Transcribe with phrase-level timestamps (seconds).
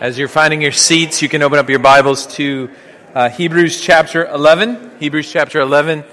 [0.00, 2.70] As you're finding your seats, you can open up your Bibles to
[3.14, 4.92] uh, Hebrews chapter 11.
[4.98, 6.04] Hebrews chapter 11.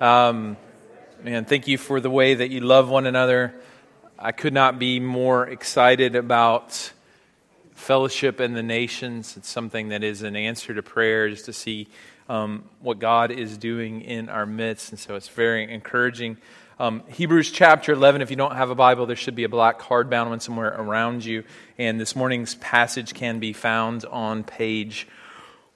[0.00, 0.56] Um,
[1.22, 3.54] man, thank you for the way that you love one another.
[4.18, 6.90] I could not be more excited about
[7.76, 9.36] fellowship in the nations.
[9.36, 11.86] It's something that is an answer to prayer, just to see
[12.28, 14.90] um, what God is doing in our midst.
[14.90, 16.36] And so it's very encouraging.
[16.78, 19.80] Um, Hebrews chapter 11, if you don't have a Bible, there should be a black
[19.80, 21.42] hardbound one somewhere around you.
[21.78, 25.08] And this morning's passage can be found on page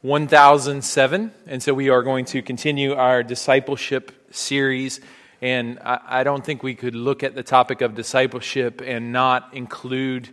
[0.03, 1.33] 1007.
[1.47, 5.01] And so we are going to continue our discipleship series.
[5.41, 9.55] And I, I don't think we could look at the topic of discipleship and not
[9.55, 10.29] include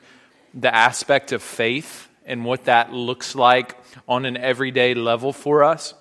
[0.53, 5.93] the aspect of faith and what that looks like on an everyday level for us.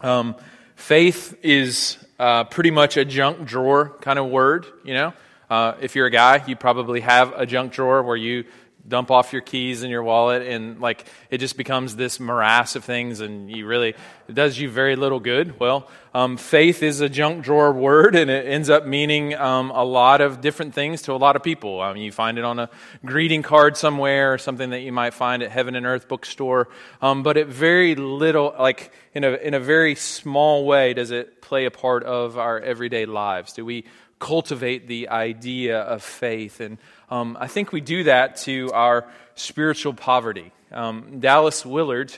[0.00, 0.36] Um,
[0.76, 5.12] faith is uh, pretty much a junk drawer kind of word, you know.
[5.50, 8.44] Uh, if you're a guy, you probably have a junk drawer where you
[8.88, 12.84] dump off your keys and your wallet and like it just becomes this morass of
[12.84, 13.94] things and you really
[14.28, 15.60] it does you very little good.
[15.60, 19.84] Well um, faith is a junk drawer word and it ends up meaning um, a
[19.84, 21.80] lot of different things to a lot of people.
[21.92, 22.70] Mean, you find it on a
[23.04, 26.68] greeting card somewhere or something that you might find at heaven and earth bookstore.
[27.02, 31.40] Um, but it very little like in a, in a very small way does it
[31.42, 33.52] play a part of our everyday lives.
[33.52, 33.84] Do we
[34.18, 36.78] cultivate the idea of faith and
[37.10, 40.52] um, I think we do that to our spiritual poverty.
[40.70, 42.16] Um, Dallas Willard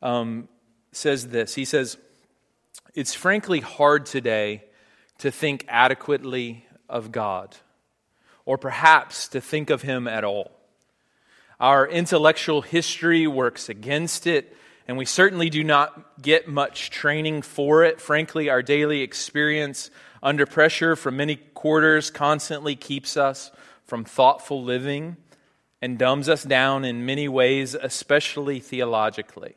[0.00, 0.48] um,
[0.92, 1.96] says this He says,
[2.94, 4.64] It's frankly hard today
[5.18, 7.56] to think adequately of God,
[8.44, 10.52] or perhaps to think of Him at all.
[11.58, 14.56] Our intellectual history works against it,
[14.88, 18.00] and we certainly do not get much training for it.
[18.00, 19.90] Frankly, our daily experience
[20.22, 23.52] under pressure from many quarters constantly keeps us
[23.84, 25.18] from thoughtful living
[25.82, 29.54] and dumbs us down in many ways, especially theologically.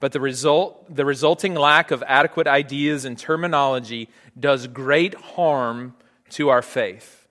[0.00, 5.94] But the, result, the resulting lack of adequate ideas and terminology does great harm
[6.30, 7.26] to our faith.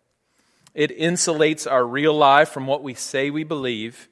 [0.73, 4.09] It insulates our real life from what we say we believe.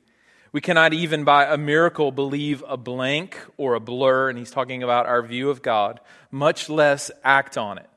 [0.54, 4.84] We cannot even by a miracle believe a blank or a blur, and he's talking
[4.84, 7.90] about our view of God, much less act on it.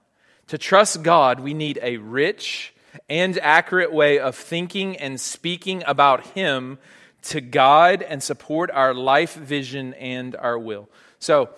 [0.48, 2.72] To trust God, we need a rich
[3.08, 6.78] and accurate way of thinking and speaking about Him
[7.22, 10.88] to guide and support our life vision and our will.
[11.18, 11.50] So,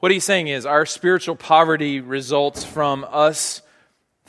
[0.00, 3.60] what he's saying is our spiritual poverty results from us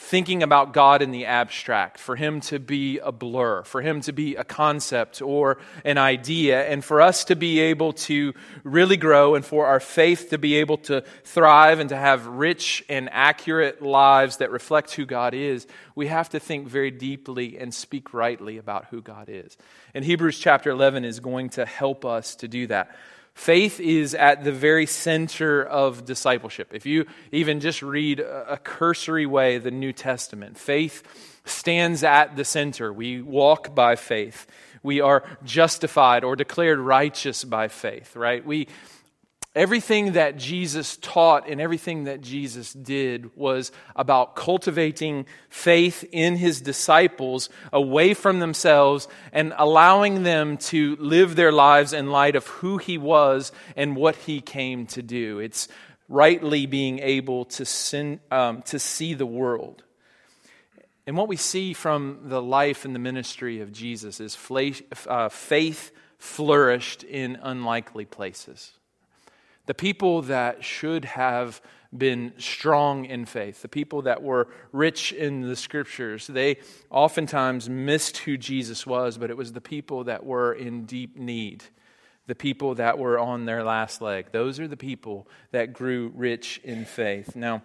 [0.03, 4.11] thinking about God in the abstract, for Him to be a blur, for Him to
[4.11, 9.35] be a concept or an idea, and for us to be able to really grow
[9.35, 13.83] and for our faith to be able to thrive and to have rich and accurate
[13.83, 18.57] lives that reflect who God is, we have to think very deeply and speak rightly
[18.57, 19.55] about who God is.
[19.93, 22.95] And Hebrews chapter 11 is going to help us to do that.
[23.41, 26.75] Faith is at the very center of discipleship.
[26.75, 31.01] If you even just read a cursory way the New Testament, faith
[31.43, 32.93] stands at the center.
[32.93, 34.45] We walk by faith.
[34.83, 38.45] We are justified or declared righteous by faith, right?
[38.45, 38.67] We
[39.53, 46.61] Everything that Jesus taught and everything that Jesus did was about cultivating faith in his
[46.61, 52.77] disciples away from themselves and allowing them to live their lives in light of who
[52.77, 55.39] he was and what he came to do.
[55.39, 55.67] It's
[56.07, 59.83] rightly being able to, sin, um, to see the world.
[61.05, 64.37] And what we see from the life and the ministry of Jesus is
[65.07, 68.71] uh, faith flourished in unlikely places.
[69.71, 71.61] The people that should have
[71.97, 76.57] been strong in faith, the people that were rich in the scriptures, they
[76.89, 81.63] oftentimes missed who Jesus was, but it was the people that were in deep need,
[82.27, 84.33] the people that were on their last leg.
[84.33, 87.33] Those are the people that grew rich in faith.
[87.33, 87.63] Now,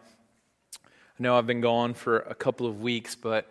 [0.85, 3.47] I know I've been gone for a couple of weeks, but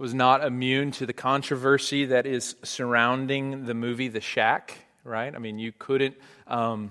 [0.00, 5.32] I was not immune to the controversy that is surrounding the movie The Shack, right?
[5.32, 6.16] I mean, you couldn't.
[6.48, 6.90] Um,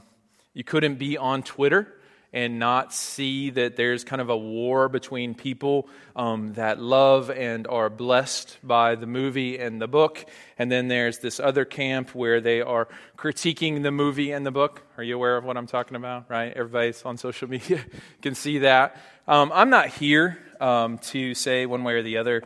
[0.56, 1.94] you couldn't be on Twitter
[2.34, 7.66] and not see that there's kind of a war between people um, that love and
[7.68, 10.26] are blessed by the movie and the book.
[10.58, 14.82] And then there's this other camp where they are critiquing the movie and the book.
[14.98, 16.30] Are you aware of what I'm talking about?
[16.30, 16.52] Right?
[16.52, 17.80] Everybody's on social media
[18.22, 18.98] can see that.
[19.28, 22.44] Um, I'm not here um, to say one way or the other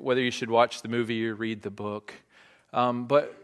[0.00, 2.12] whether you should watch the movie or read the book.
[2.72, 3.34] Um, but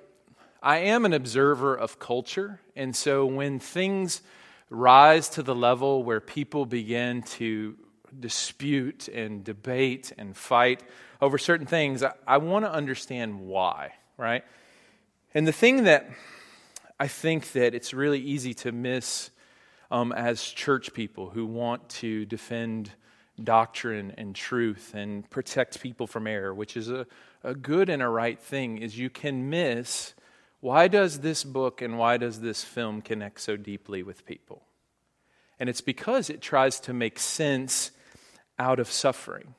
[0.65, 4.23] I am an observer of culture, and so when things
[4.71, 7.77] rise to the level where people begin to
[8.19, 10.83] dispute and debate and fight
[11.21, 14.43] over certain things, I, I want to understand why, right?
[15.35, 16.09] And the thing that
[16.99, 19.29] I think that it's really easy to miss
[19.91, 22.91] um, as church people who want to defend
[23.43, 27.07] doctrine and truth and protect people from error, which is a,
[27.43, 30.15] a good and a right thing, is you can miss
[30.65, 34.63] why does this book and why does this film connect so deeply with people?
[35.61, 37.91] And it's because it tries to make sense
[38.59, 39.55] out of suffering.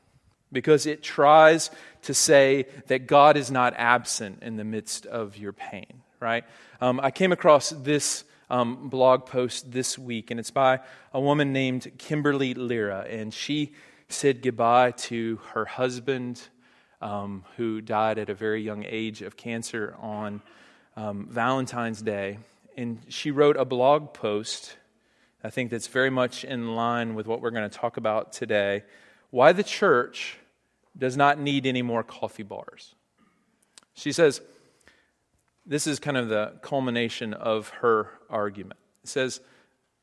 [0.52, 1.69] Because it tries
[2.02, 6.44] to say that God is not absent in the midst of your pain, right?
[6.81, 10.80] Um, I came across this um, blog post this week, and it's by
[11.13, 13.06] a woman named Kimberly Lira.
[13.08, 13.74] And she
[14.10, 16.42] said goodbye to her husband,
[17.00, 20.42] um, who died at a very young age of cancer on
[20.95, 22.39] um, Valentine's Day.
[22.77, 24.75] And she wrote a blog post,
[25.44, 28.83] I think that's very much in line with what we're going to talk about today
[29.36, 30.38] why the church
[30.97, 32.95] does not need any more coffee bars.
[33.94, 34.39] She says,
[35.65, 38.80] this is kind of the culmination of her argument.
[39.03, 39.41] It says,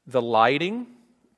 [0.07, 0.87] the lighting,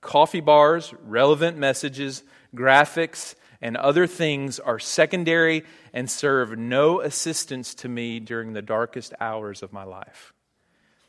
[0.01, 2.25] coffee bars, relevant messages,
[2.55, 5.65] graphics, and other things are secondary
[5.95, 10.35] and serve no assistance to me during the darkest hours of my life.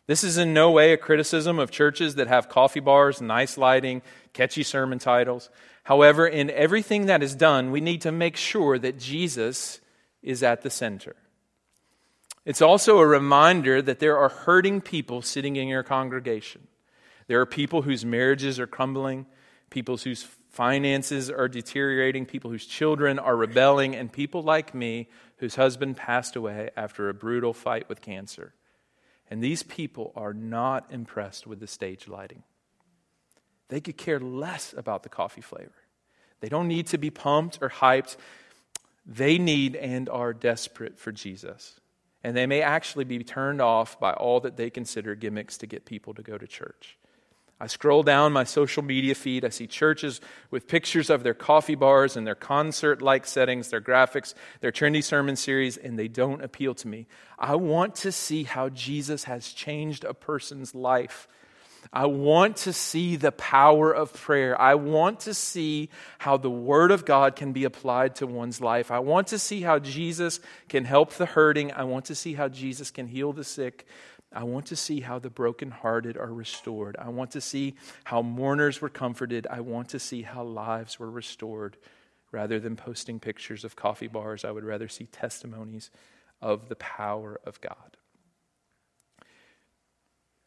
[0.08, 4.02] This is in no way a criticism of churches that have coffee bars, nice lighting,
[4.32, 5.50] catchy sermon titles.
[5.84, 9.82] However, in everything that is done, we need to make sure that Jesus
[10.24, 11.18] is at the center.
[12.46, 16.68] It's also a reminder that there are hurting people sitting in your congregation.
[17.28, 19.26] There are people whose marriages are crumbling,
[19.70, 20.26] people whose
[20.56, 26.36] finances are deteriorating, people whose children are rebelling, and people like me whose husband passed
[26.36, 28.54] away after a brutal fight with cancer.
[29.30, 32.44] And these people are not impressed with the stage lighting.
[33.70, 35.72] They could care less about the coffee flavor.
[36.40, 38.18] They don't need to be pumped or hyped.
[39.06, 41.80] They need and are desperate for Jesus
[42.26, 45.86] and they may actually be turned off by all that they consider gimmicks to get
[45.86, 46.98] people to go to church.
[47.60, 49.46] I scroll down my social media feed.
[49.46, 50.20] I see churches
[50.52, 55.04] with pictures of their coffee bars and their concert like settings, their graphics, their trendy
[55.04, 57.08] sermon series, and they don't appeal to me.
[57.40, 61.28] I want to see how Jesus has changed a person's life
[61.94, 64.60] I want to see the power of prayer.
[64.60, 68.92] I want to see how the Word of God can be applied to one's life.
[68.92, 71.72] I want to see how Jesus can help the hurting.
[71.72, 73.86] I want to see how Jesus can heal the sick.
[74.34, 76.98] I want to see how the brokenhearted are restored.
[77.00, 79.48] I want to see how mourners were comforted.
[79.50, 81.78] I want to see how lives were restored.
[82.32, 85.90] Rather than posting pictures of coffee bars, I would rather see testimonies
[86.42, 87.98] of the power of God.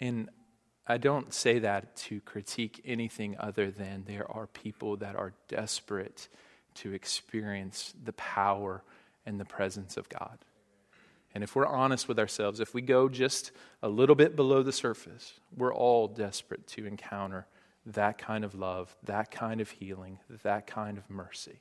[0.01, 0.29] And
[0.87, 6.29] I don't say that to critique anything other than there are people that are desperate
[6.77, 8.83] to experience the power
[9.27, 10.39] and the presence of God.
[11.35, 13.53] And if we're honest with ourselves, if we go just
[13.83, 17.47] a little bit below the surface, we're all desperate to encounter
[17.87, 21.61] that kind of love, that kind of healing, that kind of mercy.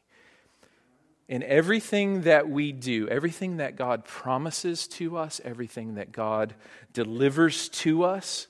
[1.28, 6.54] In everything that we do, everything that God promises to us, everything that God
[6.94, 8.48] delivers to us,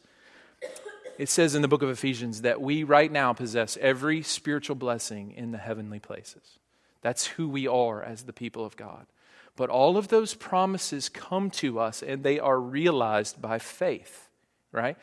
[1.18, 5.31] it says in the book of Ephesians that we right now possess every spiritual blessing
[5.31, 6.60] in the heavenly places.
[7.02, 9.08] That's who we are as the people of God.
[9.57, 14.30] But all of those promises come to us and they are realized by faith,
[14.71, 14.97] right?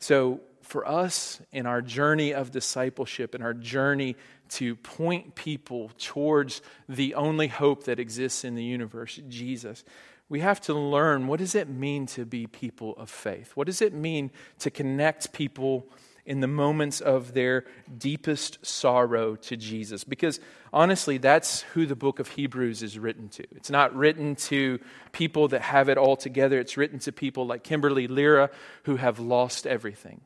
[0.00, 4.16] So for us in our journey of discipleship, in our journey
[4.50, 9.84] to point people towards the only hope that exists in the universe, Jesus,
[10.28, 13.52] we have to learn what does it mean to be people of faith?
[13.54, 15.86] What does it mean to connect people
[16.24, 17.64] in the moments of their
[17.98, 20.04] deepest sorrow to Jesus?
[20.04, 20.40] Because
[20.72, 23.44] honestly, that's who the book of Hebrews is written to.
[23.52, 24.78] It's not written to
[25.12, 28.50] people that have it all together, it's written to people like Kimberly Lira
[28.84, 30.20] who have lost everything.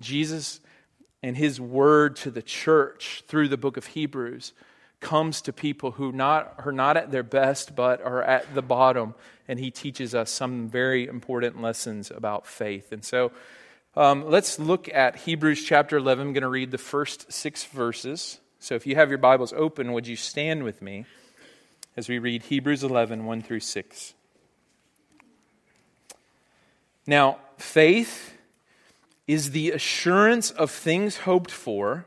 [0.00, 0.60] Jesus
[1.22, 4.52] and his word to the church through the book of Hebrews
[5.00, 9.14] comes to people who not, are not at their best but are at the bottom,
[9.46, 12.92] and he teaches us some very important lessons about faith.
[12.92, 13.32] And so
[13.98, 16.28] um, let's look at Hebrews chapter 11.
[16.28, 18.38] I'm going to read the first six verses.
[18.60, 21.04] So if you have your Bibles open, would you stand with me
[21.96, 24.14] as we read Hebrews 11, 1 through 6?
[27.08, 28.34] Now, faith
[29.26, 32.06] is the assurance of things hoped for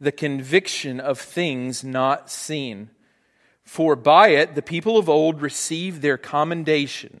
[0.00, 2.88] the conviction of things not seen.
[3.62, 7.20] For by it the people of old received their commendation.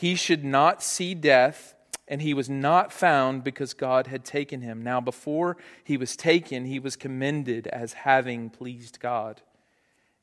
[0.00, 1.74] he should not see death,
[2.08, 4.80] and he was not found because God had taken him.
[4.80, 9.42] Now, before he was taken, he was commended as having pleased God.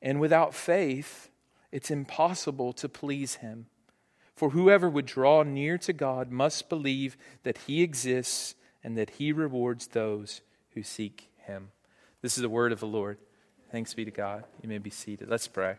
[0.01, 1.29] And without faith,
[1.71, 3.67] it's impossible to please him.
[4.35, 9.31] For whoever would draw near to God must believe that he exists and that he
[9.31, 10.41] rewards those
[10.73, 11.69] who seek him.
[12.23, 13.19] This is the word of the Lord.
[13.71, 14.43] Thanks be to God.
[14.63, 15.29] You may be seated.
[15.29, 15.75] Let's pray.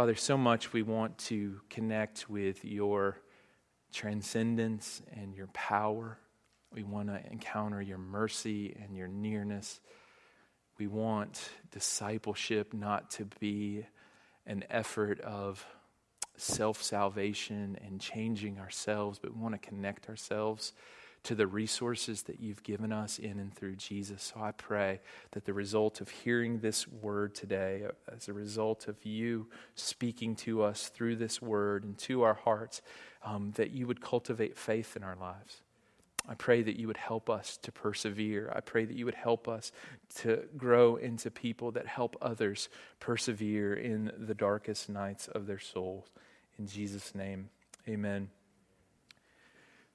[0.00, 3.18] Father, so much we want to connect with your
[3.92, 6.16] transcendence and your power.
[6.72, 9.82] We want to encounter your mercy and your nearness.
[10.78, 13.84] We want discipleship not to be
[14.46, 15.66] an effort of
[16.38, 20.72] self salvation and changing ourselves, but we want to connect ourselves
[21.22, 24.32] to the resources that you've given us in and through Jesus.
[24.34, 25.00] So I pray
[25.32, 30.62] that the result of hearing this word today, as a result of you speaking to
[30.62, 32.80] us through this word and to our hearts,
[33.22, 35.62] um, that you would cultivate faith in our lives.
[36.28, 38.52] I pray that you would help us to persevere.
[38.54, 39.72] I pray that you would help us
[40.16, 46.06] to grow into people that help others persevere in the darkest nights of their souls.
[46.58, 47.50] In Jesus' name,
[47.88, 48.30] amen.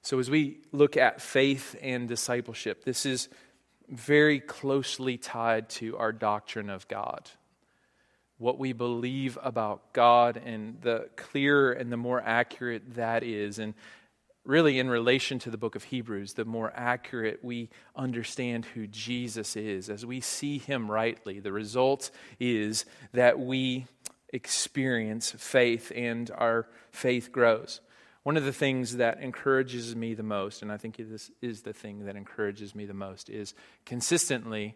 [0.06, 3.28] So, as we look at faith and discipleship, this is
[3.88, 7.28] very closely tied to our doctrine of God.
[8.38, 13.58] What we believe about God, and the clearer and the more accurate that is.
[13.58, 13.74] And
[14.44, 19.56] really, in relation to the book of Hebrews, the more accurate we understand who Jesus
[19.56, 23.86] is, as we see him rightly, the result is that we
[24.32, 27.80] experience faith and our faith grows.
[28.26, 31.72] One of the things that encourages me the most, and I think this is the
[31.72, 33.54] thing that encourages me the most, is
[33.84, 34.74] consistently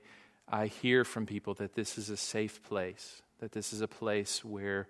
[0.48, 4.44] I hear from people that this is a safe place, that this is a place
[4.44, 4.86] where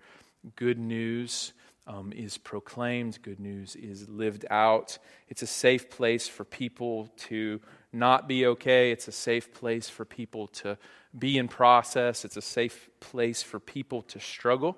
[0.57, 1.55] good news
[1.87, 4.99] um, is proclaimed, good news is lived out.
[5.31, 7.62] It's a safe place for people to
[7.95, 8.90] not be okay.
[8.90, 10.76] It's a safe place for people to
[11.19, 12.26] be in process.
[12.26, 14.76] It's a safe place for people to struggle.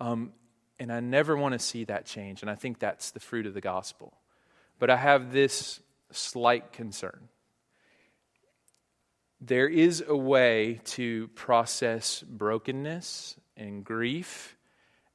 [0.00, 0.32] Um,
[0.82, 2.42] and I never want to see that change.
[2.42, 4.12] And I think that's the fruit of the gospel.
[4.80, 7.28] But I have this slight concern.
[9.40, 14.56] There is a way to process brokenness and grief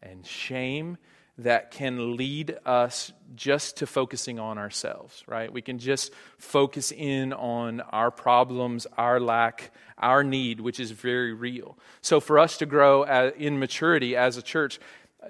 [0.02, 0.98] and shame
[1.40, 5.52] that can lead us just to focusing on ourselves, right?
[5.52, 11.34] We can just focus in on our problems, our lack, our need, which is very
[11.34, 11.78] real.
[12.02, 14.80] So, for us to grow uh, in maturity as a church,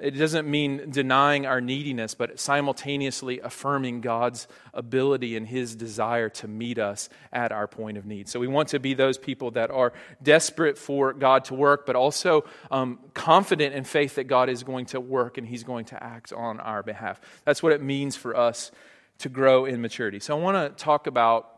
[0.01, 6.47] it doesn't mean denying our neediness, but simultaneously affirming God's ability and His desire to
[6.47, 8.29] meet us at our point of need.
[8.29, 11.95] So we want to be those people that are desperate for God to work, but
[11.95, 16.03] also um, confident in faith that God is going to work and He's going to
[16.03, 17.19] act on our behalf.
[17.45, 18.71] That's what it means for us
[19.19, 20.19] to grow in maturity.
[20.19, 21.57] So I want to talk about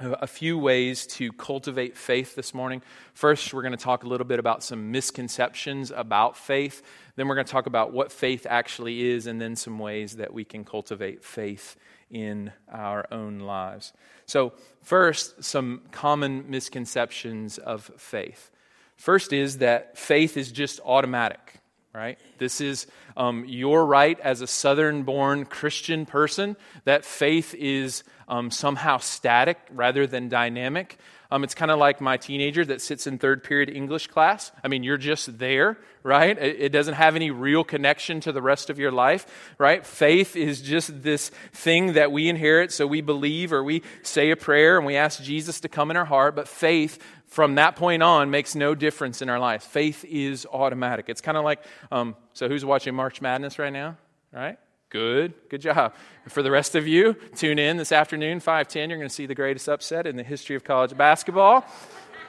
[0.00, 2.82] a few ways to cultivate faith this morning.
[3.12, 6.82] First, we're going to talk a little bit about some misconceptions about faith.
[7.20, 10.32] Then, we're going to talk about what faith actually is, and then some ways that
[10.32, 11.76] we can cultivate faith
[12.10, 13.92] in our own lives.
[14.24, 18.50] So, first, some common misconceptions of faith.
[18.96, 21.60] First is that faith is just automatic
[21.92, 22.18] right?
[22.38, 22.86] This is
[23.16, 29.58] um, your right as a southern born Christian person that faith is um, somehow static
[29.72, 30.98] rather than dynamic.
[31.30, 34.50] Um, it's kind of like my teenager that sits in third period English class.
[34.64, 36.36] I mean, you're just there, right?
[36.36, 39.86] It, it doesn't have any real connection to the rest of your life, right?
[39.86, 44.36] Faith is just this thing that we inherit, so we believe or we say a
[44.36, 48.02] prayer and we ask Jesus to come in our heart, but faith from that point
[48.02, 49.62] on makes no difference in our life.
[49.62, 51.08] Faith is automatic.
[51.08, 53.96] It's kind of like, um, so who's watching March Madness right now?
[54.32, 54.58] Right?
[54.90, 55.34] Good.
[55.48, 55.94] Good job.
[56.28, 58.90] For the rest of you, tune in this afternoon, 510.
[58.90, 61.64] You're going to see the greatest upset in the history of college basketball.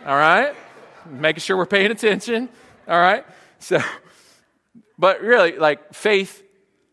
[0.06, 0.54] All right?
[1.10, 2.50] Making sure we're paying attention.
[2.88, 3.26] All right?
[3.58, 3.82] So,
[5.00, 6.44] but really, like, faith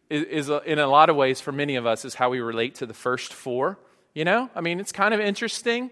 [0.08, 2.76] is, is in a lot of ways, for many of us, is how we relate
[2.76, 3.78] to the first four.
[4.14, 4.48] You know?
[4.54, 5.90] I mean, it's kind of interesting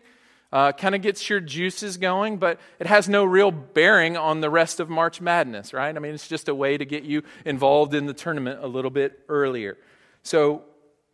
[0.52, 4.50] uh, kind of gets your juices going, but it has no real bearing on the
[4.50, 5.94] rest of March Madness, right?
[5.94, 8.90] I mean, it's just a way to get you involved in the tournament a little
[8.90, 9.76] bit earlier.
[10.22, 10.64] So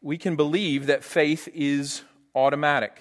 [0.01, 2.03] we can believe that faith is
[2.35, 2.99] automatic.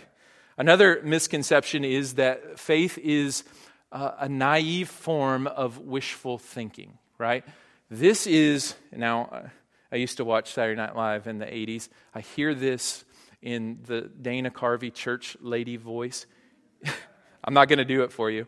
[0.57, 3.43] Another misconception is that faith is
[3.91, 7.43] uh, a naive form of wishful thinking, right?
[7.89, 9.49] This is, now, uh,
[9.91, 11.89] I used to watch Saturday Night Live in the 80s.
[12.15, 13.03] I hear this
[13.41, 16.25] in the Dana Carvey church lady voice.
[17.43, 18.45] I'm not going to do it for you,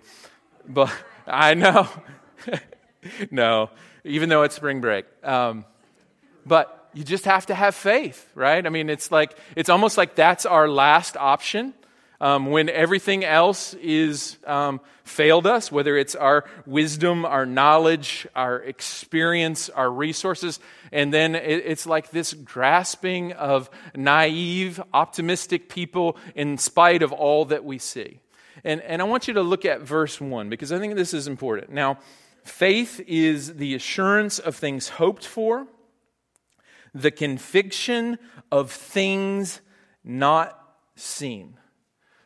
[0.67, 0.93] but
[1.25, 1.87] I know.
[3.31, 3.69] no,
[4.03, 5.05] even though it's spring break.
[5.23, 5.65] Um,
[6.45, 8.65] but you just have to have faith, right?
[8.65, 11.73] I mean, it's like, it's almost like that's our last option.
[12.23, 18.61] Um, when everything else is um, failed us, whether it's our wisdom, our knowledge, our
[18.61, 20.61] experience, our resources,
[20.93, 27.43] and then it, it's like this grasping of naive, optimistic people in spite of all
[27.43, 28.21] that we see.
[28.63, 31.27] And, and I want you to look at verse 1 because I think this is
[31.27, 31.73] important.
[31.73, 31.99] Now,
[32.45, 35.67] faith is the assurance of things hoped for,
[36.95, 38.17] the conviction
[38.49, 39.59] of things
[40.05, 40.57] not
[40.95, 41.57] seen.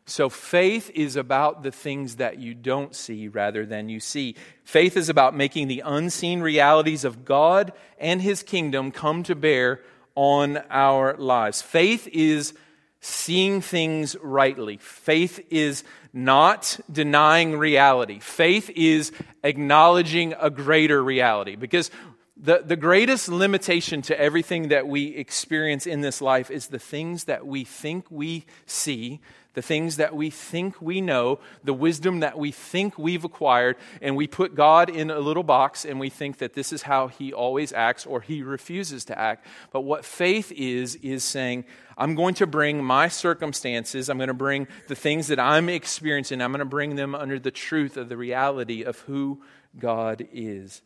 [0.10, 4.36] So faith is about the things that you don't see rather than you see.
[4.64, 9.82] Faith is about making the unseen realities of God and His kingdom come to bear
[10.16, 11.62] on our lives.
[11.62, 12.54] Faith is
[13.02, 14.78] seeing things rightly.
[14.78, 15.84] Faith is
[16.14, 18.20] not denying reality.
[18.20, 19.12] Faith is
[19.44, 21.58] acknowledging a greater reality.
[21.58, 21.92] Because
[22.38, 27.26] the, the greatest limitation to everything that we experience in this life is the things
[27.26, 29.20] that we think we see
[29.58, 34.16] the things that we think we know, the wisdom that we think we've acquired, and
[34.16, 37.34] we put God in a little box and we think that this is how He
[37.34, 39.48] always acts or He refuses to act.
[39.72, 41.66] But what faith is, is saying,
[41.98, 46.40] I'm going to bring my circumstances, I'm going to bring the things that I'm experiencing,
[46.40, 49.42] I'm going to bring them under the truth of the reality of who
[49.76, 50.84] God is.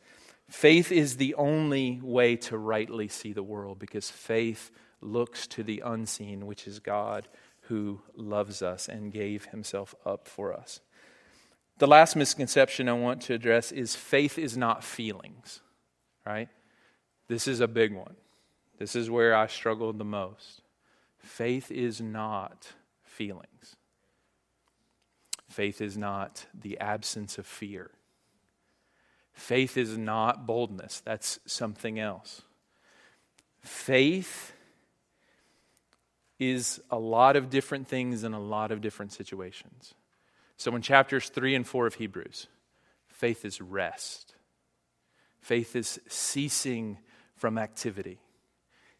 [0.47, 5.83] Faith is the only way to rightly see the world because faith looks to the
[5.83, 7.27] unseen, which is God
[7.71, 10.81] who loves us and gave himself up for us.
[11.77, 15.61] The last misconception I want to address is faith is not feelings,
[16.25, 16.49] right?
[17.29, 18.17] This is a big one.
[18.77, 20.63] This is where I struggled the most.
[21.17, 23.77] Faith is not feelings.
[25.49, 27.91] Faith is not the absence of fear.
[29.31, 30.99] Faith is not boldness.
[30.99, 32.41] That's something else.
[33.61, 34.51] Faith
[36.41, 39.93] is a lot of different things in a lot of different situations.
[40.57, 42.47] So, in chapters 3 and 4 of Hebrews,
[43.07, 44.33] faith is rest,
[45.39, 46.97] faith is ceasing
[47.35, 48.19] from activity,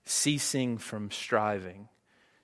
[0.05, 1.89] ceasing from striving.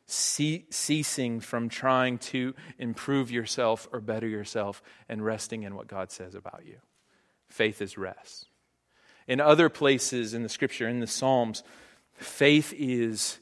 [0.10, 6.33] ceasing from trying to improve yourself or better yourself and resting in what God says
[6.33, 6.77] about you.
[7.49, 8.47] Faith is rest.
[9.27, 11.62] In other places in the scripture, in the Psalms,
[12.13, 13.39] faith is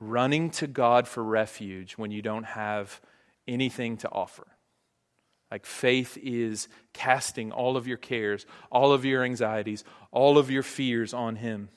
[0.00, 3.00] running to God for refuge when you don't have
[3.46, 4.46] anything to offer.
[5.50, 10.62] Like faith is casting all of your cares, all of your anxieties, all of your
[10.62, 11.68] fears on Him.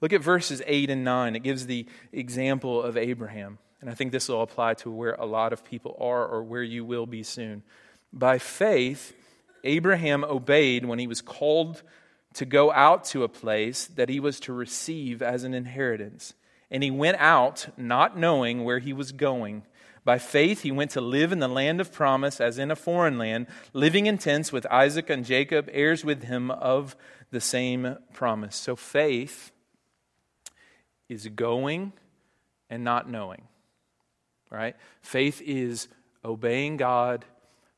[0.00, 1.36] Look at verses 8 and 9.
[1.36, 3.58] It gives the example of Abraham.
[3.80, 6.62] And I think this will apply to where a lot of people are or where
[6.62, 7.62] you will be soon.
[8.12, 9.14] By faith,
[9.64, 11.82] Abraham obeyed when he was called
[12.34, 16.34] to go out to a place that he was to receive as an inheritance.
[16.70, 19.64] And he went out, not knowing where he was going.
[20.04, 23.18] By faith, he went to live in the land of promise as in a foreign
[23.18, 26.96] land, living in tents with Isaac and Jacob, heirs with him of
[27.30, 28.56] the same promise.
[28.56, 29.52] So faith
[31.08, 31.92] is going
[32.70, 33.42] and not knowing,
[34.48, 34.76] right?
[35.02, 35.88] Faith is
[36.24, 37.24] obeying God,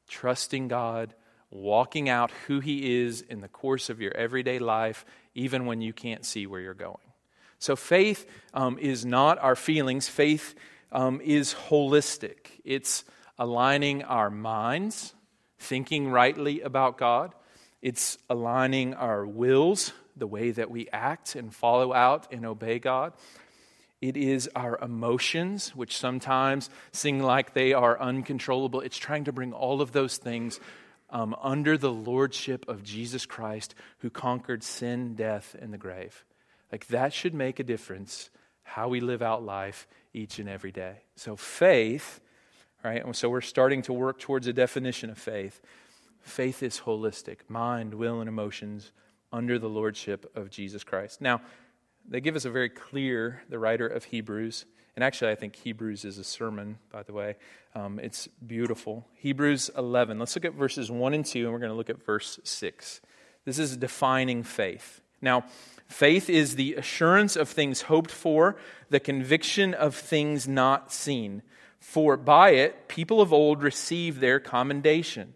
[0.09, 1.15] trusting God,
[1.51, 5.93] walking out who he is in the course of your everyday life, even when you
[5.93, 6.97] can't see where you're going.
[7.63, 10.57] So faith um, is not our feelings, faith
[10.91, 12.49] um, is holistic.
[12.65, 13.05] It's
[13.39, 15.15] aligning our minds,
[15.61, 17.37] thinking rightly about God,
[17.81, 23.13] it's aligning our wills, the way that we act and follow out and obey God.
[24.01, 28.81] It is our emotions, which sometimes seem like they are uncontrollable.
[28.81, 30.59] It's trying to bring all of those things
[31.11, 36.25] um, under the lordship of Jesus Christ, who conquered sin, death, and the grave.
[36.73, 38.31] Like that should make a difference
[38.63, 41.03] how we live out life each and every day.
[41.15, 42.21] So faith,
[42.83, 43.05] right?
[43.15, 45.61] So we're starting to work towards a definition of faith.
[46.23, 48.93] Faith is holistic, mind, will, and emotions
[49.33, 51.21] under the lordship of Jesus Christ.
[51.21, 51.43] Now,
[52.09, 56.05] they give us a very clear, the writer of Hebrews, and actually, I think Hebrews
[56.05, 57.37] is a sermon, by the way.
[57.75, 59.07] Um, it's beautiful.
[59.15, 60.19] Hebrews 11.
[60.19, 63.01] Let's look at verses 1 and 2, and we're going to look at verse 6.
[63.47, 65.02] This is defining faith.
[65.23, 65.45] Now,
[65.93, 68.57] Faith is the assurance of things hoped for,
[68.89, 71.43] the conviction of things not seen.
[71.79, 75.35] For by it, people of old received their commendation.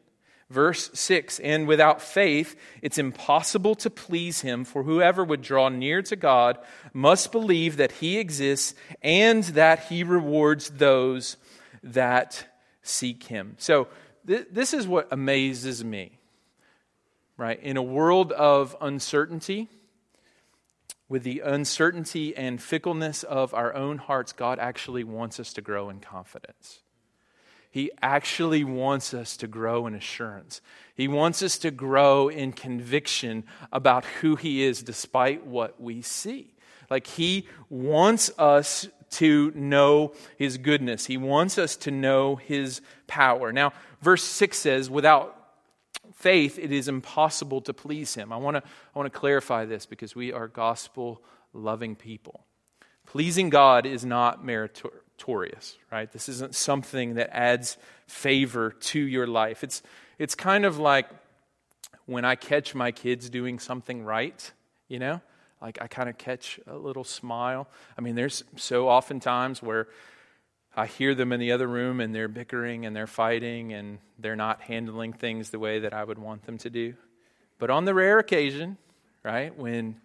[0.48, 6.02] Verse 6 And without faith, it's impossible to please him, for whoever would draw near
[6.02, 6.58] to God
[6.94, 11.36] must believe that he exists and that he rewards those
[11.82, 12.46] that
[12.82, 13.56] seek him.
[13.58, 13.88] So,
[14.26, 16.15] th- this is what amazes me,
[17.36, 17.60] right?
[17.62, 19.68] In a world of uncertainty,
[21.08, 25.88] with the uncertainty and fickleness of our own hearts, God actually wants us to grow
[25.88, 26.80] in confidence.
[27.70, 30.62] He actually wants us to grow in assurance.
[30.94, 36.54] He wants us to grow in conviction about who He is despite what we see.
[36.88, 43.52] Like He wants us to know His goodness, He wants us to know His power.
[43.52, 45.35] Now, verse 6 says, without
[46.16, 48.32] faith, it is impossible to please Him.
[48.32, 52.44] I want to, I want to clarify this because we are gospel loving people.
[53.06, 54.96] Pleasing God is not meritorious
[55.90, 56.10] right?
[56.12, 59.64] This isn't something that adds favor to your life.
[59.64, 59.82] It's,
[60.18, 61.08] it's kind of like
[62.06, 64.52] when I catch my kids doing something right,
[64.88, 65.20] you know?
[65.60, 67.68] Like I kind of catch a little smile.
[67.96, 69.88] I mean, there's so often times where
[70.76, 74.36] I hear them in the other room and they're bickering and they're fighting and they're
[74.36, 76.94] not handling things the way that I would want them to do.
[77.58, 78.76] But on the rare occasion,
[79.22, 80.00] right, when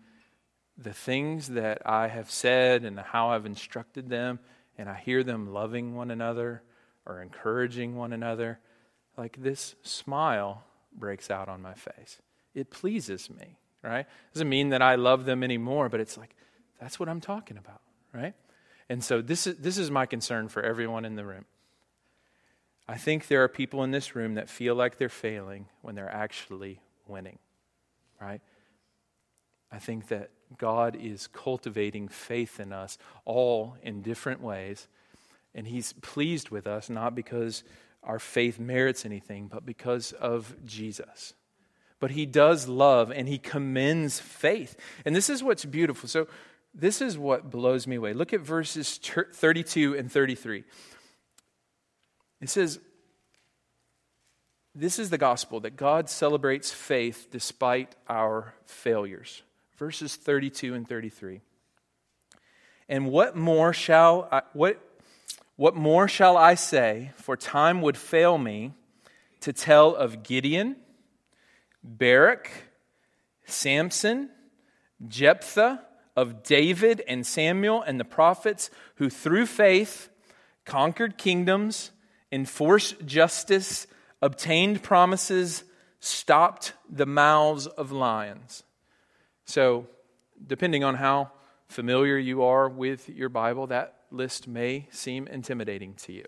[0.77, 4.39] the things that I have said and how I've instructed them
[4.77, 6.63] and I hear them loving one another
[7.05, 8.59] or encouraging one another,
[9.17, 12.19] like this smile breaks out on my face.
[12.55, 14.05] It pleases me, right?
[14.33, 16.35] Doesn't mean that I love them anymore, but it's like,
[16.79, 17.81] that's what I'm talking about,
[18.13, 18.33] right?
[18.91, 21.45] And so this is, this is my concern for everyone in the room.
[22.89, 26.13] I think there are people in this room that feel like they're failing when they're
[26.13, 27.39] actually winning,
[28.19, 28.41] right?
[29.71, 34.89] I think that God is cultivating faith in us all in different ways.
[35.55, 37.63] And He's pleased with us, not because
[38.03, 41.33] our faith merits anything, but because of Jesus.
[42.01, 44.75] But He does love and He commends faith.
[45.05, 46.09] And this is what's beautiful.
[46.09, 46.27] So,
[46.73, 48.13] this is what blows me away.
[48.13, 50.63] Look at verses 32 and 33.
[52.41, 52.79] It says,
[54.73, 59.43] This is the gospel that God celebrates faith despite our failures
[59.81, 61.41] verses 32 and 33.
[62.87, 64.79] And what more shall I, what,
[65.55, 67.13] what more shall I say?
[67.15, 68.73] For time would fail me
[69.39, 70.75] to tell of Gideon,
[71.83, 72.51] Barak,
[73.47, 74.29] Samson,
[75.07, 75.81] Jephthah,
[76.15, 80.09] of David and Samuel and the prophets who through faith
[80.65, 81.91] conquered kingdoms,
[82.31, 83.87] enforced justice,
[84.21, 85.63] obtained promises,
[85.99, 88.63] stopped the mouths of lions.
[89.45, 89.87] So,
[90.45, 91.31] depending on how
[91.67, 96.25] familiar you are with your Bible, that list may seem intimidating to you.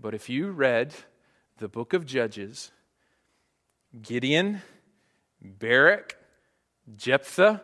[0.00, 0.94] But if you read
[1.58, 2.70] the book of Judges,
[4.00, 4.62] Gideon,
[5.42, 6.16] Barak,
[6.96, 7.62] Jephthah,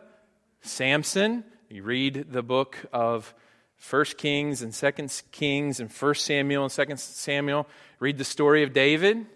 [0.65, 3.33] Samson, you read the book of
[3.77, 7.67] First Kings and Second Kings and First Samuel and Second Samuel,
[7.99, 9.27] read the story of David.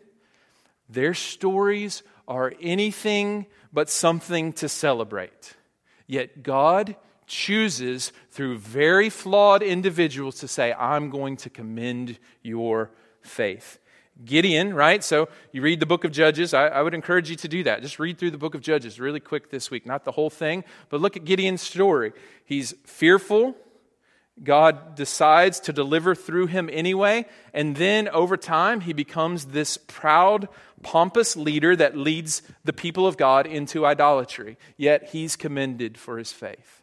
[0.90, 5.56] Their stories are anything but something to celebrate.
[6.08, 6.96] Yet God
[7.28, 12.90] chooses through very flawed individuals to say, I'm going to commend your
[13.22, 13.78] faith.
[14.24, 15.04] Gideon, right?
[15.04, 16.54] So you read the book of Judges.
[16.54, 17.82] I, I, would encourage you to do that.
[17.82, 19.86] Just read through the book of Judges really quick this week.
[19.86, 22.12] Not the whole thing, but look at Gideon's story.
[22.44, 23.56] He's fearful.
[24.44, 27.26] God decides to deliver through him anyway.
[27.54, 30.48] And then over time, he becomes this proud,
[30.84, 34.58] pompous leader that leads the people of God into idolatry.
[34.78, 36.82] Yet he's commended for his faith.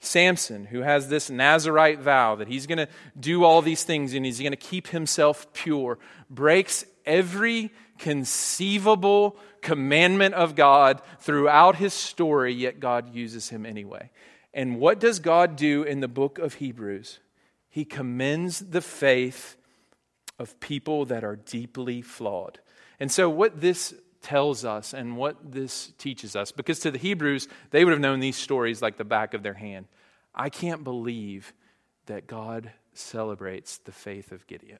[0.00, 4.24] Samson, who has this Nazarite vow that he's going to do all these things and
[4.24, 5.98] he's going to keep himself pure,
[6.30, 14.10] breaks every conceivable commandment of God throughout his story, yet God uses him anyway.
[14.54, 17.18] And what does God do in the book of Hebrews?
[17.68, 19.56] He commends the faith
[20.38, 22.60] of people that are deeply flawed.
[23.00, 27.48] And so, what this tells us and what this teaches us, because to the Hebrews,
[27.70, 29.86] they would have known these stories like the back of their hand.
[30.34, 31.52] I can't believe
[32.06, 34.78] that God celebrates the faith of Gideon.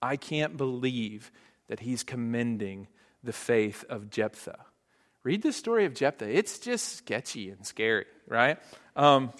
[0.00, 1.32] I can't believe
[1.68, 2.88] that he's commending
[3.22, 4.66] the faith of Jephthah.
[5.22, 6.28] Read the story of Jephthah.
[6.28, 8.58] It's just sketchy and scary, right?
[8.94, 9.32] Um,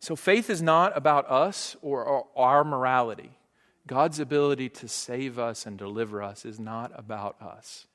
[0.00, 3.30] so faith is not about us or our morality.
[3.86, 7.86] God's ability to save us and deliver us is not about us.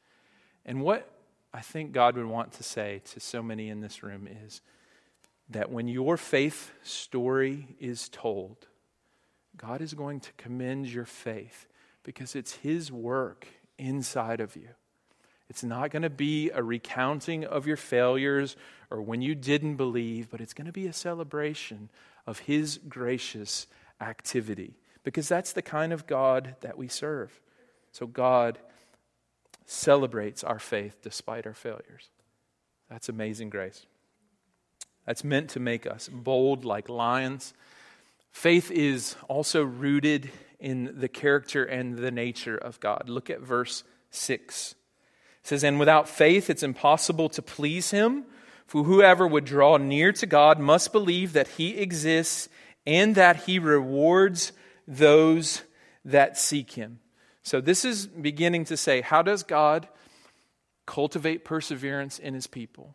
[0.68, 1.10] And what
[1.54, 4.62] I think God would want to say to so many in this room is
[5.50, 8.68] that when your faith story is told,
[9.56, 11.68] God is going to commend your faith
[12.04, 13.48] because it's His work
[13.80, 14.70] inside of you.
[15.50, 18.58] It's not going to be a recounting of your failures
[18.92, 21.90] or when you didn't believe, but it's going to be a celebration
[22.26, 23.68] of His gracious
[24.02, 27.40] activity because that's the kind of God that we serve.
[27.94, 28.60] So God
[29.68, 32.10] celebrates our faith despite our failures.
[32.90, 33.86] That's amazing grace.
[35.06, 37.54] That's meant to make us bold like lions.
[38.32, 43.10] Faith is also rooted in the character and the nature of God.
[43.10, 44.72] Look at verse 6.
[44.72, 44.78] It
[45.44, 48.26] says, And without faith it's impossible to please him,
[48.66, 52.50] for whoever would draw near to God must believe that he exists
[52.86, 54.54] and that he rewards
[54.88, 55.62] those
[56.06, 57.00] that seek him.
[57.48, 59.88] So, this is beginning to say, how does God
[60.86, 62.94] cultivate perseverance in his people?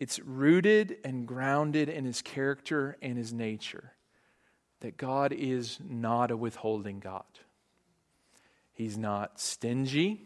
[0.00, 3.92] It's rooted and grounded in his character and his nature.
[4.80, 7.26] That God is not a withholding God.
[8.72, 10.22] He's not stingy.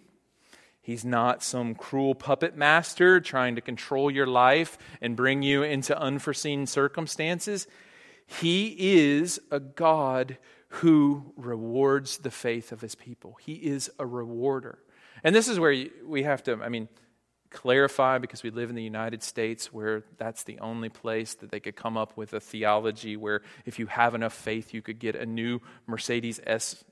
[0.80, 6.00] He's not some cruel puppet master trying to control your life and bring you into
[6.00, 7.66] unforeseen circumstances.
[8.24, 10.38] He is a God
[10.76, 13.36] who rewards the faith of his people.
[13.40, 14.78] He is a rewarder.
[15.22, 16.88] And this is where we have to, I mean,
[17.50, 21.60] clarify because we live in the United States where that's the only place that they
[21.60, 25.14] could come up with a theology where if you have enough faith, you could get
[25.14, 26.82] a new Mercedes S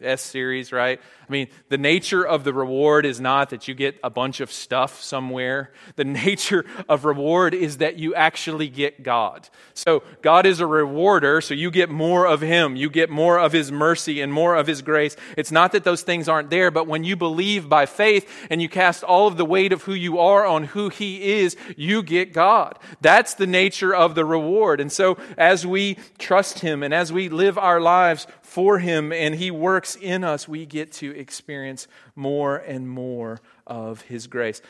[0.00, 1.00] S series, right?
[1.28, 4.50] I mean, the nature of the reward is not that you get a bunch of
[4.50, 5.72] stuff somewhere.
[5.94, 9.48] The nature of reward is that you actually get God.
[9.74, 12.74] So, God is a rewarder, so you get more of Him.
[12.74, 15.16] You get more of His mercy and more of His grace.
[15.36, 18.68] It's not that those things aren't there, but when you believe by faith and you
[18.68, 22.32] cast all of the weight of who you are on who He is, you get
[22.32, 22.76] God.
[23.00, 24.80] That's the nature of the reward.
[24.80, 29.36] And so, as we trust Him and as we live our lives for Him and
[29.36, 31.86] He works in us, we get to experience
[32.16, 34.60] more and more of His grace.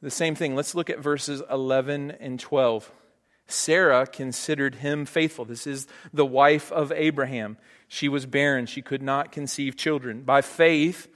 [0.00, 2.90] The same thing, let's look at verses 11 and 12.
[3.46, 5.44] Sarah considered him faithful.
[5.44, 7.58] This is the wife of Abraham.
[7.88, 10.22] She was barren, she could not conceive children.
[10.22, 11.08] By faith,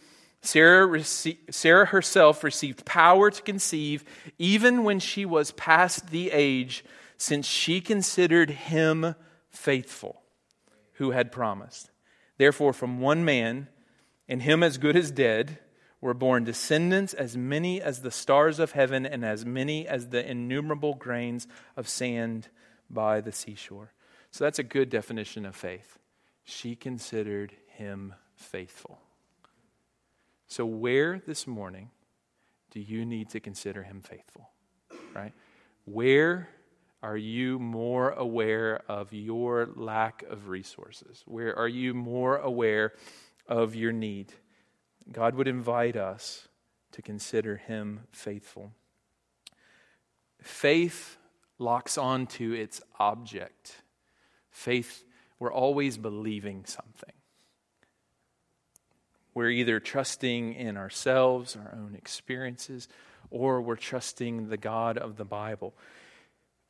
[0.42, 4.04] Sarah, rece- Sarah herself received power to conceive
[4.36, 6.84] even when she was past the age,
[7.16, 9.14] since she considered him
[9.48, 10.20] faithful
[10.94, 11.90] who had promised.
[12.36, 13.68] Therefore, from one man,
[14.28, 15.58] and him as good as dead,
[16.00, 20.28] were born descendants as many as the stars of heaven and as many as the
[20.28, 22.48] innumerable grains of sand
[22.90, 23.92] by the seashore.
[24.30, 25.98] So that's a good definition of faith.
[26.44, 29.00] She considered him faithful.
[30.46, 31.90] So, where this morning
[32.70, 34.50] do you need to consider him faithful?
[35.14, 35.32] Right?
[35.86, 36.48] Where
[37.04, 41.22] are you more aware of your lack of resources?
[41.26, 42.94] Where are you more aware
[43.46, 44.32] of your need?
[45.12, 46.48] God would invite us
[46.92, 48.72] to consider Him faithful.
[50.40, 51.18] Faith
[51.58, 53.82] locks on to its object.
[54.48, 55.04] Faith,
[55.38, 57.12] we're always believing something.
[59.34, 62.88] We're either trusting in ourselves, our own experiences,
[63.30, 65.74] or we're trusting the God of the Bible.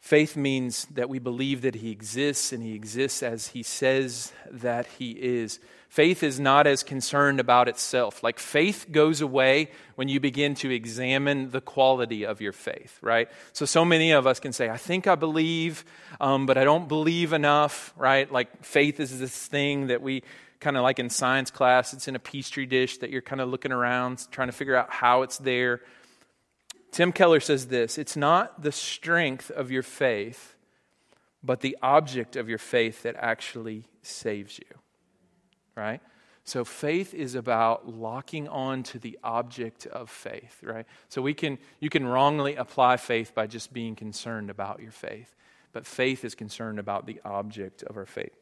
[0.05, 4.85] Faith means that we believe that He exists and He exists as He says that
[4.99, 5.61] He is.
[5.89, 8.23] Faith is not as concerned about itself.
[8.23, 13.31] Like faith goes away when you begin to examine the quality of your faith, right?
[13.55, 15.87] So, so many of us can say, I think I believe,
[16.21, 18.31] um, but I don't believe enough, right?
[18.31, 20.23] Like faith is this thing that we
[20.61, 23.49] kind of like in science class, it's in a petri dish that you're kind of
[23.49, 25.81] looking around, trying to figure out how it's there.
[26.95, 30.55] Tim Keller says this it's not the strength of your faith,
[31.43, 34.79] but the object of your faith that actually saves you.
[35.75, 36.01] Right?
[36.45, 40.87] So faith is about locking on to the object of faith, right?
[41.09, 45.35] So we can you can wrongly apply faith by just being concerned about your faith.
[45.73, 48.39] But faith is concerned about the object of our faith.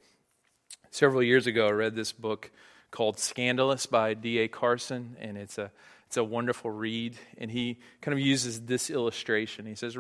[0.90, 2.50] Several years ago I read this book
[2.90, 4.48] called Scandalous by D.A.
[4.48, 5.70] Carson and it's a
[6.12, 7.16] it's a wonderful read.
[7.38, 9.64] And he kind of uses this illustration.
[9.64, 9.96] He says,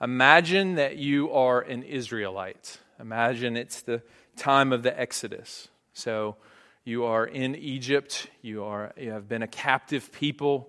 [0.00, 2.80] Imagine that you are an Israelite.
[2.98, 4.02] Imagine it's the
[4.34, 5.68] time of the Exodus.
[5.92, 6.34] So
[6.82, 10.68] you are in Egypt, you, are, you have been a captive people,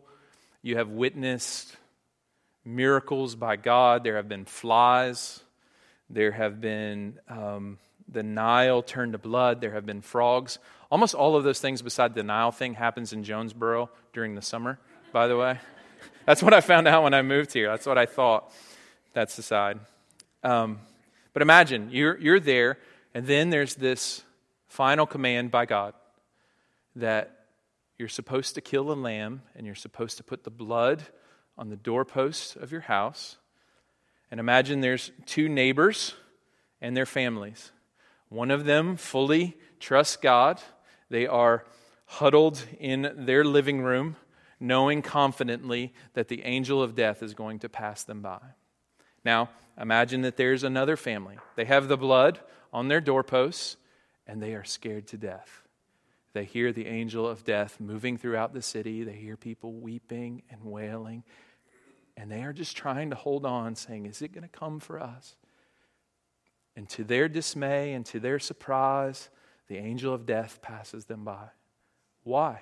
[0.61, 1.75] you have witnessed
[2.63, 5.39] miracles by God, there have been flies,
[6.07, 10.59] there have been um, the Nile turned to blood, there have been frogs.
[10.93, 14.77] Almost all of those things beside the Nile thing happens in Jonesboro during the summer,
[15.11, 15.59] by the way.
[16.27, 17.67] That's what I found out when I moved here.
[17.67, 18.53] That's what I thought.
[19.13, 19.79] That's the side.
[20.43, 20.81] Um,
[21.33, 22.77] but imagine you're, you're there,
[23.15, 24.23] and then there's this
[24.67, 25.95] final command by God
[26.95, 27.45] that
[27.97, 31.01] you're supposed to kill a lamb and you're supposed to put the blood
[31.57, 33.37] on the doorposts of your house.
[34.29, 36.13] And imagine there's two neighbors
[36.81, 37.71] and their families.
[38.29, 40.61] One of them fully trusts God.
[41.13, 41.63] They are
[42.05, 44.15] huddled in their living room,
[44.59, 48.39] knowing confidently that the angel of death is going to pass them by.
[49.23, 51.37] Now, imagine that there's another family.
[51.55, 52.39] They have the blood
[52.73, 53.77] on their doorposts,
[54.25, 55.61] and they are scared to death.
[56.33, 59.03] They hear the angel of death moving throughout the city.
[59.03, 61.23] They hear people weeping and wailing.
[62.17, 64.99] And they are just trying to hold on, saying, Is it going to come for
[64.99, 65.35] us?
[66.75, 69.29] And to their dismay and to their surprise,
[69.67, 71.49] the angel of death passes them by.
[72.23, 72.61] Why?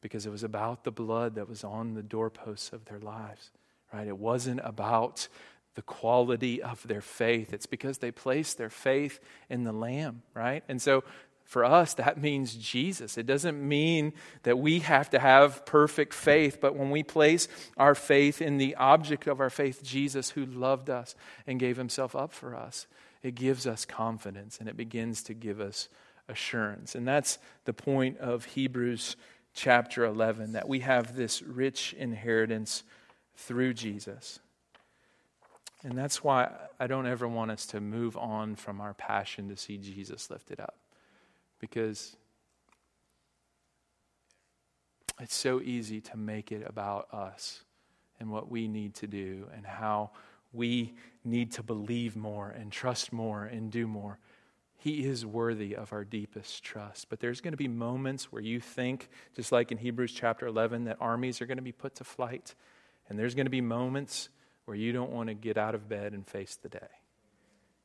[0.00, 3.50] Because it was about the blood that was on the doorposts of their lives,
[3.92, 4.06] right?
[4.06, 5.28] It wasn't about
[5.74, 7.52] the quality of their faith.
[7.52, 9.18] It's because they placed their faith
[9.48, 10.62] in the Lamb, right?
[10.68, 11.04] And so
[11.44, 13.18] for us, that means Jesus.
[13.18, 17.94] It doesn't mean that we have to have perfect faith, but when we place our
[17.94, 21.14] faith in the object of our faith, Jesus, who loved us
[21.46, 22.86] and gave himself up for us,
[23.24, 25.88] it gives us confidence and it begins to give us
[26.28, 26.94] assurance.
[26.94, 29.16] And that's the point of Hebrews
[29.54, 32.84] chapter 11 that we have this rich inheritance
[33.34, 34.40] through Jesus.
[35.82, 39.56] And that's why I don't ever want us to move on from our passion to
[39.56, 40.76] see Jesus lifted up
[41.60, 42.16] because
[45.18, 47.62] it's so easy to make it about us
[48.20, 50.10] and what we need to do and how
[50.54, 54.18] we need to believe more and trust more and do more.
[54.76, 57.08] He is worthy of our deepest trust.
[57.08, 60.84] But there's going to be moments where you think, just like in Hebrews chapter 11,
[60.84, 62.54] that armies are going to be put to flight.
[63.08, 64.28] And there's going to be moments
[64.66, 66.88] where you don't want to get out of bed and face the day.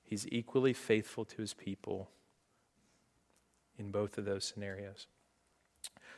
[0.04, 2.10] He's equally faithful to his people
[3.78, 5.08] in both of those scenarios.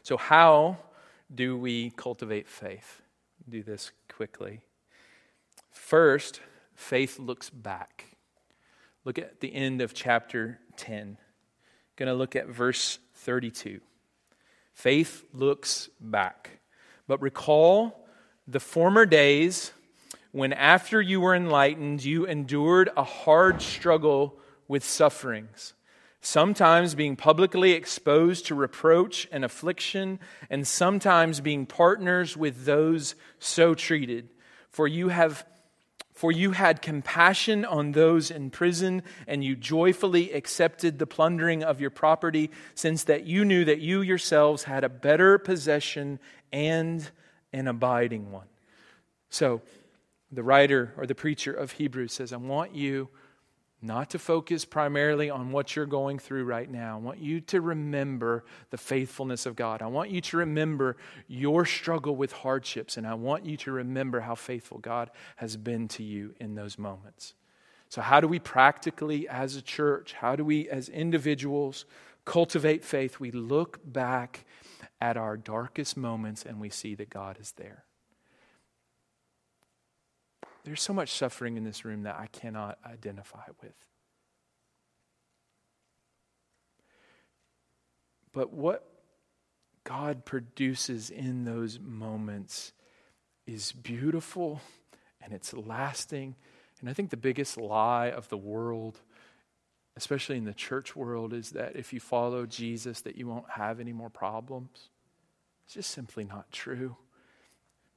[0.01, 0.77] So, how
[1.33, 3.01] do we cultivate faith?
[3.47, 4.61] Do this quickly.
[5.71, 6.41] First,
[6.75, 8.17] faith looks back.
[9.03, 11.17] Look at the end of chapter 10.
[11.95, 13.81] Going to look at verse 32.
[14.73, 16.59] Faith looks back.
[17.07, 18.07] But recall
[18.47, 19.71] the former days
[20.31, 25.73] when, after you were enlightened, you endured a hard struggle with sufferings
[26.21, 33.73] sometimes being publicly exposed to reproach and affliction, and sometimes being partners with those so
[33.73, 34.29] treated.
[34.69, 35.45] For you have
[36.21, 41.81] for you had compassion on those in prison, and you joyfully accepted the plundering of
[41.81, 46.19] your property, since that you knew that you yourselves had a better possession
[46.53, 47.09] and
[47.51, 48.45] an abiding one.
[49.31, 49.63] So,
[50.31, 53.09] the writer or the preacher of Hebrews says, I want you
[53.81, 56.97] not to focus primarily on what you're going through right now.
[56.97, 59.81] I want you to remember the faithfulness of God.
[59.81, 64.19] I want you to remember your struggle with hardships, and I want you to remember
[64.19, 67.33] how faithful God has been to you in those moments.
[67.89, 71.85] So, how do we practically, as a church, how do we, as individuals,
[72.23, 73.19] cultivate faith?
[73.19, 74.45] We look back
[75.01, 77.83] at our darkest moments and we see that God is there.
[80.63, 83.73] There's so much suffering in this room that I cannot identify with.
[88.33, 88.87] But what
[89.83, 92.73] God produces in those moments
[93.47, 94.61] is beautiful
[95.21, 96.35] and it's lasting.
[96.79, 98.99] And I think the biggest lie of the world,
[99.97, 103.79] especially in the church world, is that if you follow Jesus that you won't have
[103.79, 104.89] any more problems.
[105.65, 106.97] It's just simply not true.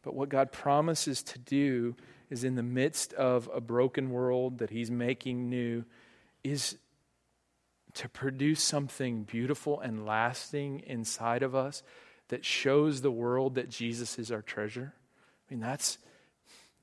[0.05, 1.97] But what God promises to do
[2.31, 5.85] is in the midst of a broken world that He's making new,
[6.43, 6.77] is
[7.95, 11.83] to produce something beautiful and lasting inside of us
[12.29, 14.93] that shows the world that Jesus is our treasure.
[15.49, 15.99] I mean, that's,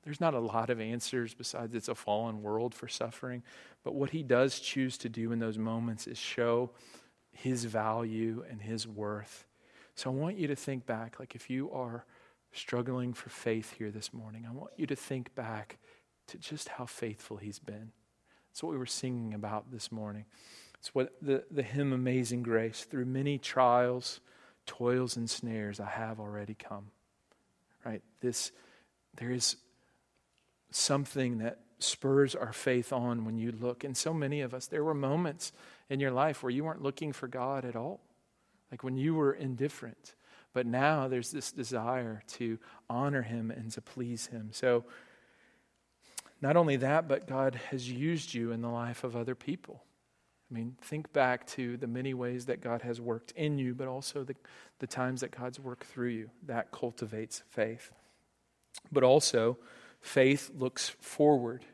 [0.04, 3.42] there's not a lot of answers besides it's a fallen world for suffering.
[3.84, 6.70] But what he does choose to do in those moments is show
[7.32, 9.46] his value and his worth.
[9.94, 12.04] So I want you to think back like if you are
[12.52, 15.78] struggling for faith here this morning, I want you to think back
[16.28, 17.92] to just how faithful He's been.
[18.50, 20.26] That's what we were singing about this morning.
[20.78, 22.84] It's what the, the hymn Amazing Grace.
[22.84, 24.20] Through many trials,
[24.66, 26.90] toils, and snares, I have already come.
[27.84, 28.02] Right?
[28.20, 28.52] This,
[29.16, 29.56] there is
[30.70, 33.84] something that spurs our faith on when you look.
[33.84, 35.52] And so many of us, there were moments
[35.88, 38.00] in your life where you weren't looking for God at all.
[38.70, 40.14] Like when you were indifferent.
[40.52, 44.50] But now there's this desire to honor him and to please him.
[44.52, 44.84] So,
[46.40, 49.84] not only that, but God has used you in the life of other people.
[50.50, 53.88] I mean, think back to the many ways that God has worked in you, but
[53.88, 54.34] also the,
[54.80, 56.30] the times that God's worked through you.
[56.46, 57.90] That cultivates faith.
[58.90, 59.56] But also,
[60.00, 61.64] faith looks forward.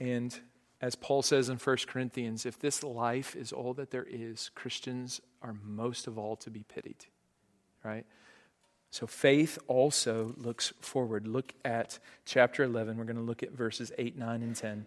[0.00, 0.38] And
[0.80, 5.20] as Paul says in 1 Corinthians, if this life is all that there is, Christians
[5.42, 7.06] are most of all to be pitied.
[7.82, 8.06] Right?
[8.90, 11.26] So faith also looks forward.
[11.26, 12.96] Look at chapter 11.
[12.96, 14.86] We're going to look at verses 8, 9, and 10.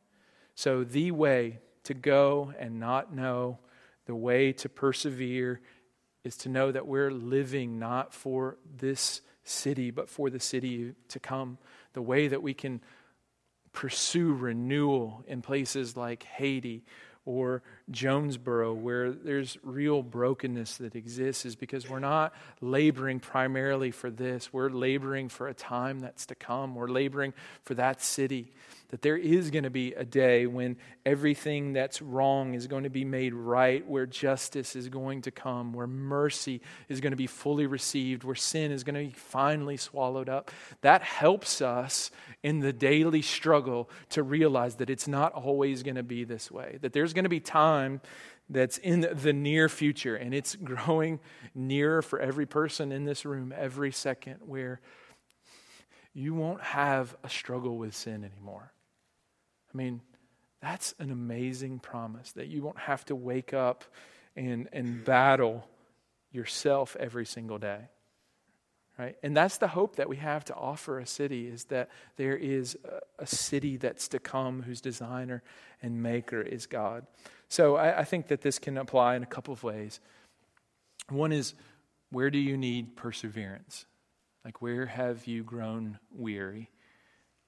[0.61, 3.57] So, the way to go and not know,
[4.05, 5.59] the way to persevere,
[6.23, 11.19] is to know that we're living not for this city, but for the city to
[11.19, 11.57] come.
[11.93, 12.79] The way that we can
[13.73, 16.83] pursue renewal in places like Haiti
[17.25, 24.09] or Jonesboro, where there's real brokenness that exists, is because we're not laboring primarily for
[24.09, 24.51] this.
[24.53, 26.75] We're laboring for a time that's to come.
[26.75, 27.33] We're laboring
[27.63, 28.51] for that city
[28.91, 30.75] that there is going to be a day when
[31.05, 35.71] everything that's wrong is going to be made right, where justice is going to come,
[35.73, 39.77] where mercy is going to be fully received, where sin is going to be finally
[39.77, 40.51] swallowed up.
[40.81, 42.11] That helps us
[42.43, 46.77] in the daily struggle to realize that it's not always going to be this way,
[46.81, 47.39] that there's going to be
[47.81, 48.01] time
[48.49, 51.19] that's in the near future, and it's growing
[51.55, 54.81] nearer for every person in this room every second, where
[56.13, 58.73] you won't have a struggle with sin anymore.
[59.73, 60.01] I mean,
[60.61, 63.85] that's an amazing promise that you won't have to wake up
[64.35, 65.65] and, and battle
[66.31, 67.87] yourself every single day.
[69.01, 69.15] Right?
[69.23, 72.77] And that's the hope that we have to offer a city is that there is
[72.85, 75.41] a, a city that's to come whose designer
[75.81, 77.07] and maker is God.
[77.49, 79.99] So I, I think that this can apply in a couple of ways.
[81.09, 81.55] One is
[82.11, 83.87] where do you need perseverance?
[84.45, 86.69] Like, where have you grown weary?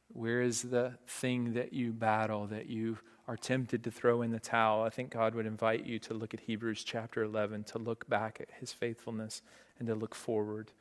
[0.08, 2.97] Where is the thing that you battle, that you
[3.28, 4.82] are tempted to throw in the towel?
[4.82, 8.39] I think God would invite you to look at Hebrews chapter 11, to look back
[8.41, 9.43] at his faithfulness
[9.78, 10.72] and to look forward.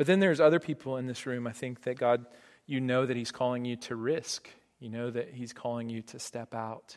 [0.00, 2.24] But then there's other people in this room, I think that God,
[2.64, 4.48] you know that he's calling you to risk.
[4.78, 6.96] You know that he's calling you to step out.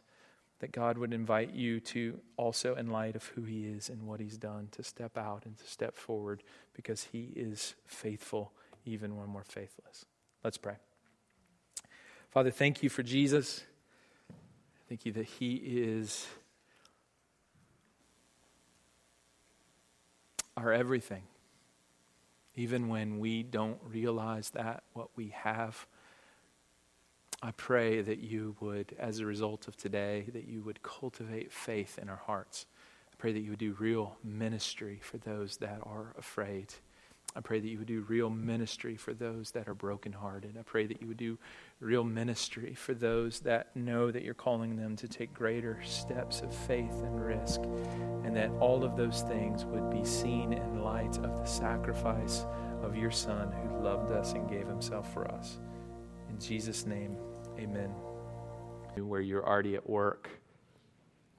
[0.60, 4.22] That God would invite you to also, in light of who he is and what
[4.22, 6.43] he's done, to step out and to step forward
[6.74, 8.54] because he is faithful
[8.86, 10.06] even when we're faithless.
[10.41, 10.76] Let's pray.
[12.30, 13.66] Father, thank you for Jesus.
[14.88, 16.26] Thank you that he is
[20.56, 21.24] our everything.
[22.56, 25.88] Even when we don't realize that, what we have,
[27.41, 31.99] I pray that you would, as a result of today, that you would cultivate faith
[31.99, 32.66] in our hearts.
[33.12, 36.74] I pray that you would do real ministry for those that are afraid.
[37.36, 40.56] I pray that you would do real ministry for those that are brokenhearted.
[40.58, 41.40] I pray that you would do
[41.80, 46.54] real ministry for those that know that you're calling them to take greater steps of
[46.54, 47.62] faith and risk,
[48.24, 52.46] and that all of those things would be seen in light of the sacrifice
[52.84, 55.60] of your Son who loved us and gave himself for us.
[56.30, 57.18] In Jesus' name,
[57.58, 57.90] amen.
[58.96, 60.30] Where you're already at work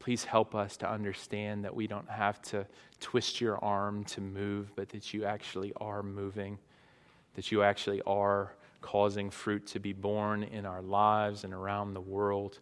[0.04, 2.66] Please help us to understand that we don't have to
[3.00, 6.58] twist your arm to move, but that you actually are moving,
[7.36, 8.52] that you actually are
[8.82, 12.58] causing fruit to be borne in our lives and around the world.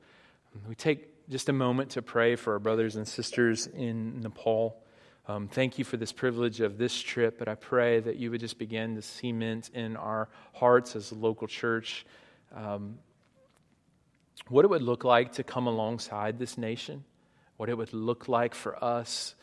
[0.68, 4.80] We take just a moment to pray for our brothers and sisters in Nepal.
[5.26, 8.40] Um, thank you for this privilege of this trip, but I pray that you would
[8.40, 12.06] just begin to cement in our hearts as a local church
[12.54, 13.00] um,
[14.46, 17.02] what it would look like to come alongside this nation
[17.62, 19.36] what it would look like for us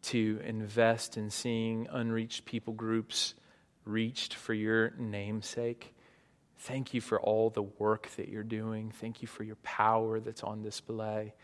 [0.00, 3.34] to invest in seeing unreached people groups
[3.84, 5.94] reached for your namesake.
[6.60, 8.90] Thank you for all the work that you're doing.
[8.90, 11.34] Thank you for your power that's on display.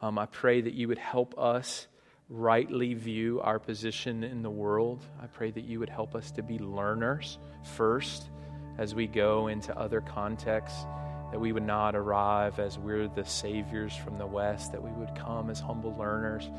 [0.00, 1.88] Um, I pray that you would help us
[2.30, 5.04] rightly view our position in the world.
[5.22, 7.38] I pray that you would help us to be learners
[7.76, 8.30] first
[8.78, 10.86] as we go into other contexts
[11.32, 15.14] that we would not arrive as we're the saviors from the West, that we would
[15.16, 16.50] come as humble learners,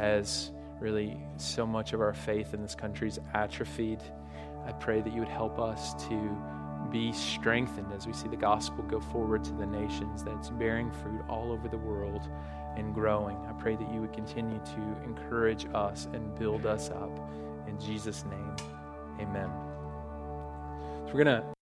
[0.00, 4.02] as really so much of our faith in this country is atrophied.
[4.66, 6.36] I pray that you would help us to
[6.90, 10.90] be strengthened as we see the gospel go forward to the nations, that it's bearing
[10.90, 12.28] fruit all over the world
[12.76, 13.36] and growing.
[13.48, 17.10] I pray that you would continue to encourage us and build us up.
[17.68, 18.56] In Jesus' name,
[19.20, 19.50] amen.
[21.06, 21.61] So we're going to.